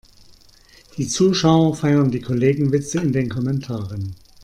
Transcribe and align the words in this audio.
Die 0.97 1.07
Zuschauer 1.07 1.75
feiern 1.75 2.09
die 2.09 2.21
Kollegenwitze 2.21 2.97
in 3.01 3.13
den 3.13 3.29
Kommentaren. 3.29 4.15